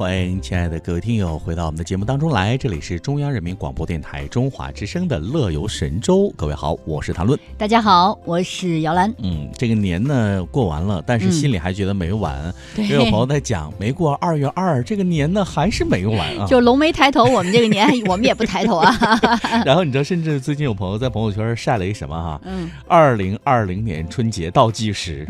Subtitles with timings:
[0.00, 6.32] 欢迎亲爱的各位听友回到我们的节目当中来，这里是中央人民广播电台中华之声的乐游神州。
[6.38, 7.38] 各位好，我是谭论。
[7.58, 9.12] 大家好，我是姚兰。
[9.22, 12.34] 嗯，这个年呢过完了，但是心里还觉得没完，
[12.78, 16.46] 因为有朋友在讲，没过二月二，这个年呢还是没完啊。
[16.46, 18.96] 就龙没抬头，我们这个年 我们也不抬头啊。
[19.66, 22.40] 然后你知道，甚至最近有朋友在朋友圈晒了一什么哈？
[22.46, 25.26] 嗯，二零二零年春节倒计时。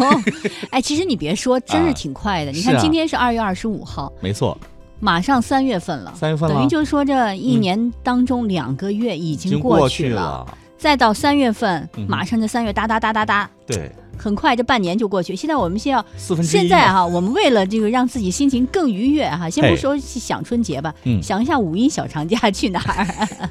[0.72, 2.52] 哎，其实你别说，真是挺快的。
[2.52, 3.97] 你看今天是二月二十五号。
[4.20, 4.56] 没错，
[5.00, 15.34] 马上三月份了，三月份等于就是说这一年当中两个月已经过去了，再到三月份，马上这三月哒哒哒哒哒，对，很快这半年就过去。
[15.34, 21.48] 现在我们先要四分现在哈，我们为了这个让自己心情更愉悦哈，先不说想春节吧，想一。
[21.48, 23.48] 下五一小长假去哪儿。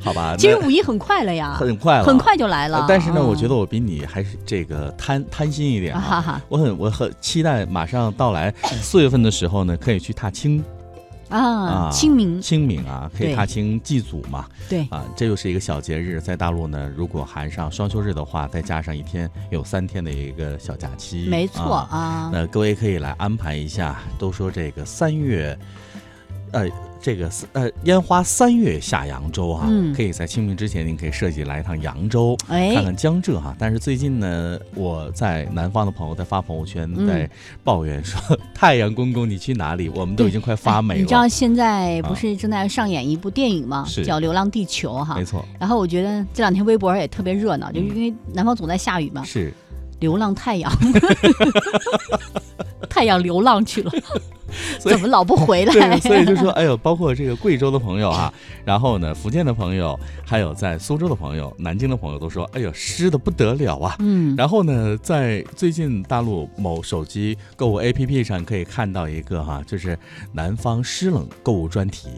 [0.00, 2.84] 好吧，其实五一很快了呀，很快了，很快就来了。
[2.88, 6.42] 但是呢，我觉得我比你还是这个贪贪心一点啊。
[6.48, 10.62] 我很我很期待马上到来四月份的时候呢，可以去踏青
[11.30, 14.46] 啊，清明清明啊，可以踏青祭祖嘛。
[14.68, 21.26] 对啊，这又是一个小节日，在大陆呢，如果含上双休日的话，再加上一天，有三天的一个小假期。
[21.28, 23.96] 没错啊，那各位可以来安排一下。
[24.18, 25.58] 都说这个三月，
[26.52, 26.68] 呃。
[27.04, 33.54] 这个呃，烟花三月下扬州哈，可以在清明之前，您可以设计来一趟扬州，看看江浙哈。
[33.58, 37.28] 但是最近呢，我在南方的朋友在发朋友圈，在
[37.62, 38.18] 抱怨说
[38.56, 39.90] ：“太阳公公，你去哪里？
[39.90, 43.86] 我们都已经快发霉了。”你知道现在不是正在上演一部电影吗？
[44.02, 45.14] 叫《流浪地球》哈。
[45.14, 45.44] 没错。
[45.60, 49.22] 然后我觉得这两天微博上也特别热闹，就是因为南方总在下雨嘛。
[49.24, 49.52] 是。
[50.00, 50.72] 流浪太阳，
[52.88, 53.92] 太阳流浪去了。
[54.78, 55.98] 怎么老不回来？
[56.00, 58.32] 所以就说，哎呦，包括这个贵州的朋友啊，
[58.64, 63.96] 然后呢，福建的朋友，还有在苏州的朋友、南京的朋友都说，哎呦，湿的不得了啊。
[63.98, 64.34] 嗯。
[64.36, 69.98] 然后呢，在最近大陆某手机购物 APP 上可以看到一个哈，就是
[70.32, 72.08] 南方湿冷购物专题。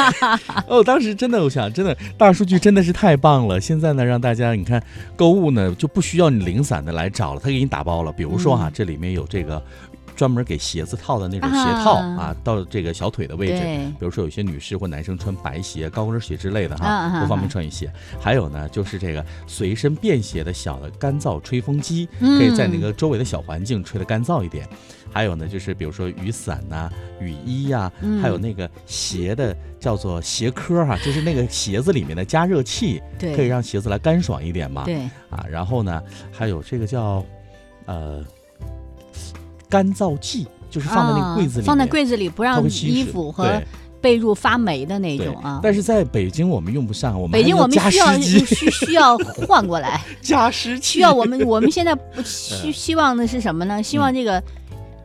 [0.66, 3.60] 哦，当时真的，我想，真的大数据真的是太棒了。
[3.60, 4.82] 现在呢，让大家你看
[5.16, 8.12] 购物呢就不需要你零散的来找了，他给你打包了。
[8.12, 9.62] 比如说哈，这里面有这个。
[10.20, 13.62] 专门给鞋子套的那种鞋套啊，到这个小腿的位置。
[13.98, 17.90] 比如说有些女士或男生穿白鞋、高跟鞋之类的哈，不方便穿雨鞋。
[18.20, 24.68] 还有呢，就是这个随身便携的小的干燥吹风机，可以在那个周围的小环境吹得干燥一点。
[25.10, 34.84] 还有呢，就是比如说雨伞呐、雨衣呀，还有那个鞋的叫做鞋壳哈，就是那个鞋子里面的加热器，可以让鞋子来干爽一点嘛。
[34.84, 34.96] 对
[35.30, 37.24] 啊，然后呢，还有这个叫
[37.86, 38.22] 呃。
[39.70, 43.62] 干燥剂就是放在那个柜子里，放在柜子里不让衣服和
[44.00, 45.60] 被褥发霉的那种啊。
[45.62, 49.16] 但是在北京我们用不上，我们北京我们需要 需需要
[49.46, 50.94] 换过来 加湿器。
[50.94, 53.82] 需要我们我们现在不 希希望的是什么呢？
[53.82, 54.42] 希望这个。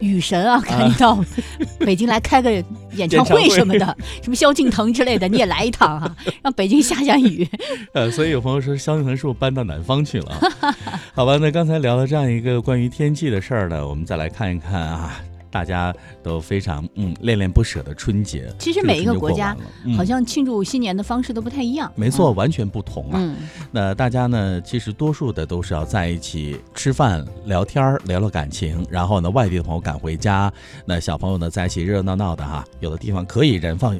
[0.00, 1.22] 雨神啊，赶紧到
[1.80, 2.50] 北京来开个
[2.94, 7.48] 演唱会什么的，什么萧敬腾之类的，你也来一趟哈，让北京下下雨。
[7.94, 10.40] 呃，所以有朋友说萧敬腾是不是搬到南方去了？
[11.14, 15.20] 好吧，那刚才聊了这样一个关于天气的事儿呢，我们再来看一看啊。
[15.50, 19.56] 大家都非常嗯恋恋不舍的春节，其实每一个国家
[19.96, 21.92] 好像庆祝新年的方式都不太一样。
[21.96, 23.36] 没错，完全不同啊。
[23.70, 30.52] 那大家呢，其实多数的都是要在一起吃饭、聊天、聊聊感情，然后呢，外地的朋友赶回家，
[30.84, 32.64] 那小朋友呢在一起热热闹闹的哈。
[32.78, 33.98] 有的地方可以燃放。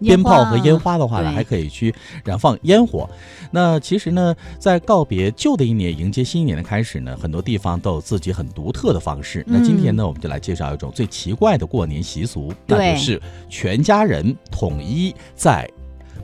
[0.00, 1.94] 鞭炮和烟花的话呢，还可以去
[2.24, 3.08] 燃放烟火。
[3.50, 9.44] 那其实呢，在告别旧的一年，迎接新一年的开始呢，很多地方都有自己很独特的方式。
[9.46, 15.68] 那今天呢，我们就来介绍一种最奇怪的过年习俗，那就是全家人统一在。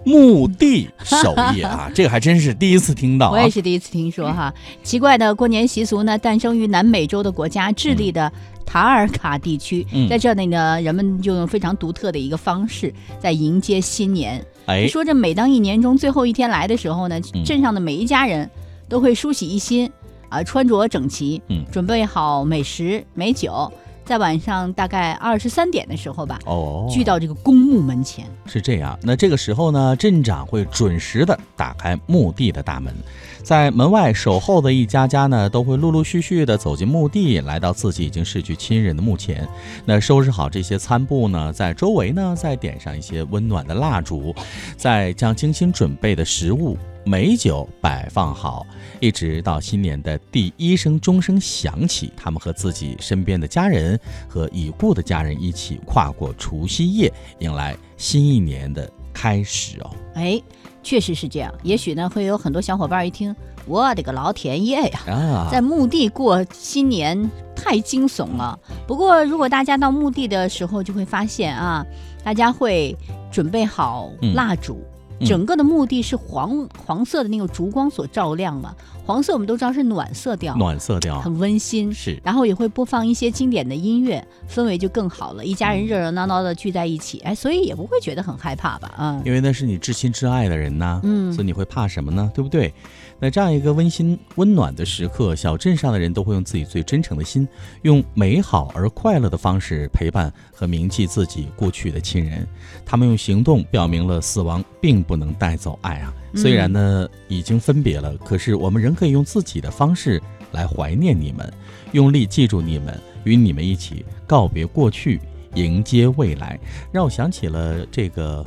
[0.04, 3.31] 墓地守夜啊，这个还真是第一次听到。
[3.31, 8.31] 我也是第一次听说哈，奇怪的过年习俗呢，诞生于南美洲的国家智利的
[8.66, 14.44] 塔尔卡地区，在这里呢，人们就用非常独特的一个方式在迎接新年。
[14.66, 18.48] 哎，说这每当一年中最后一天来的时候呢，镇上的每一家人
[18.88, 19.91] 都会梳洗一新
[20.28, 23.72] 啊，穿着整齐，嗯，准备好美食美酒。
[24.04, 28.26] 在晚上大概二十三点的时候吧，哦，聚到这个公墓门前。
[28.46, 32.94] 是这样，那这个时候呢，镇长会准时的打开墓地的大门，
[33.43, 39.49] 在门外守候的一家家呢，都会陆陆续续的走进墓地，来到自己已经逝去亲人的墓前。
[39.85, 44.35] 那收拾好这些餐布呢，在周围呢，再点上一些温暖的蜡烛，
[44.76, 46.76] 再将精心准备的食物。
[47.06, 48.67] 美酒摆放好，
[48.99, 59.90] 一直到新年的第一声钟声响起，他们和自己身边的家人和已故的家人一起跨过除夕夜，迎来新一年的开始哦。
[60.14, 60.42] 哎，
[60.82, 61.52] 确实是这样。
[61.62, 63.34] 也许呢，会有很多小伙伴一听，
[63.66, 68.58] 我的个老天爷呀，在墓地过新年太惊悚了。
[68.88, 71.86] 不过，如果大家到墓地的时候，就会发现啊，
[72.25, 72.96] 大家会
[73.31, 74.82] 准备好蜡烛。
[75.25, 78.75] 整个的墓地是黄黄色的那个烛光所照亮嘛，
[79.06, 82.18] 黄色我们都知道是暖色调，暖色调很温馨，是。
[82.24, 88.92] 然后也会播放一些经典的音乐，氛围就更好了，一家人热热闹闹的聚在一起，哎，所以也不会觉得很害怕吧？
[88.96, 92.30] 啊，因为那是你至亲至爱的人呐，嗯，所以你会怕什么呢？
[92.34, 92.72] 对不对？
[93.20, 97.46] 那这样一个温馨温暖的时刻，小镇上的人都会用自己最真诚的心，
[97.82, 102.46] 用美好而快乐的方式陪伴和铭记自己过去的亲人。
[102.86, 106.12] 他们用行动表明了死亡并不能带走爱啊！
[106.34, 110.20] 虽然呢已经分别了，可是我们仍可以用自己的方式
[110.52, 111.52] 来怀念你们，
[111.92, 115.20] 用力记住你们，与你们一起告别过去，
[115.54, 116.58] 迎接未来。
[116.92, 118.44] 让我想起了这个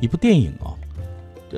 [0.00, 0.76] 一部电影哦，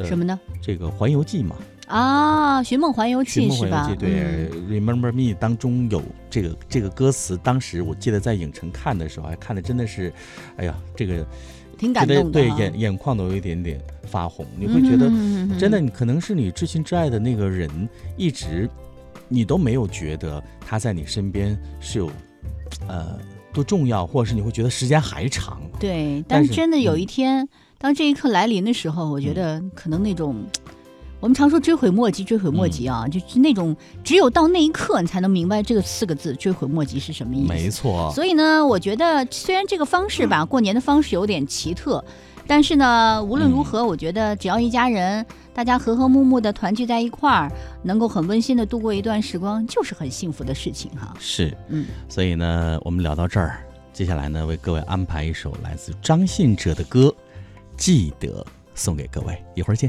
[0.04, 0.38] 什么呢？
[0.60, 1.56] 这个《环游记》嘛。
[1.88, 3.94] 啊，《寻梦环游记》是吧？
[3.98, 10.10] 对，Remember Me 当中有这个这个歌词，当时我记得在影城看的时候，还看的真的是，
[10.56, 11.26] 哎呀，这个
[11.82, 14.46] 挺感动的，对，眼眼眶都有一点点发红。
[14.56, 15.10] 你会觉得，
[15.58, 17.68] 真的，你可能是你至亲至爱的那个人，
[18.16, 18.70] 一直
[19.28, 22.08] 你都没有觉得他在你身边是有
[22.86, 23.18] 呃
[23.52, 25.60] 多重要，或者是你会觉得时间还长。
[25.80, 27.48] 对，但是真的有一天，
[27.78, 30.36] 当这一刻来临的时候，我觉得可能那种。
[31.22, 37.48] 我们常说追悔莫及，追悔莫及啊，就是那种只有到那一刻，你才能明白这个四个字“追悔莫及”是什么意思。
[37.48, 38.10] 没错。
[38.12, 42.04] 所以呢，我觉得虽然这个方式吧，过年的方式有点奇特，
[42.44, 45.24] 但是呢，无论如何，我觉得只要一家人
[45.54, 47.48] 大家和和睦睦的团聚在一块儿，
[47.84, 51.14] 能够很温馨的度过一段时光，就是很幸福的事情哈。
[51.20, 51.86] 是，嗯。
[52.08, 57.06] 所以呢，我们聊到这儿，接下来呢，为各位安排一首来自张信哲的歌，
[57.76, 58.42] 《记得》，
[58.74, 59.88] 送给各位，一会儿见。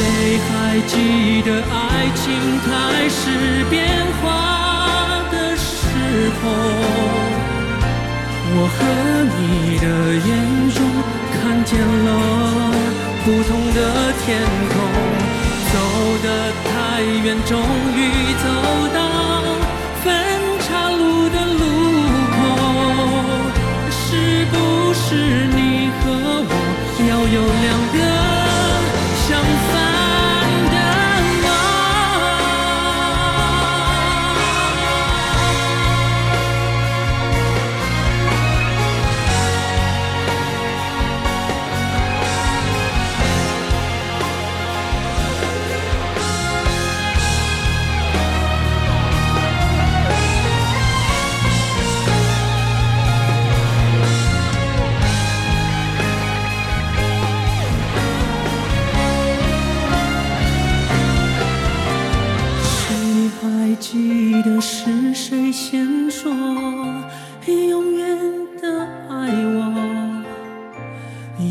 [0.00, 2.24] 谁还记得爱情
[2.64, 2.68] 开
[3.10, 3.20] 始
[3.68, 3.76] 变
[4.22, 4.24] 化
[5.30, 5.68] 的时
[6.40, 6.42] 候？
[8.52, 8.78] 我和
[9.36, 9.40] 你
[9.76, 9.84] 的
[10.26, 10.28] 眼
[10.72, 10.78] 中
[11.36, 12.08] 看见了
[13.24, 13.78] 不同的
[14.24, 14.26] 天
[14.72, 14.74] 空。
[15.70, 15.76] 走
[16.24, 16.26] 得
[16.64, 16.72] 太
[17.24, 17.52] 远，终
[17.94, 17.98] 于
[18.42, 18.44] 走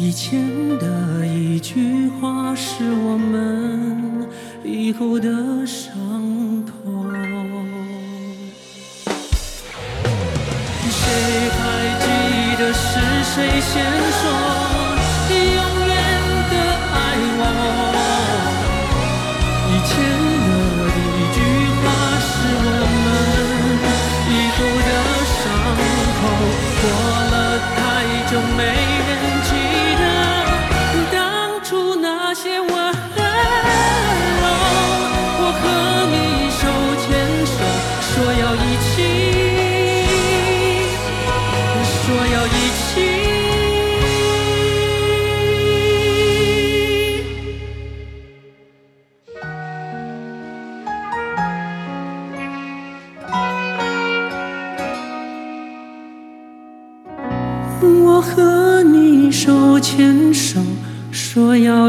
[0.10, 0.42] 以前
[0.80, 4.28] 的一句话是我们
[4.63, 5.30] 以后的
[5.68, 5.94] 伤
[6.66, 7.13] 痛。
[10.89, 11.06] 谁
[11.51, 11.62] 还
[12.01, 12.08] 记
[12.58, 12.89] 得是
[13.24, 13.86] 谁先
[14.18, 14.22] 说
[15.30, 15.94] 永远
[16.50, 16.54] 的
[16.92, 16.98] 爱？
[17.38, 17.42] 我
[19.70, 19.94] 以前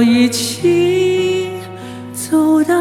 [0.03, 1.51] 一起
[2.13, 2.80] 走到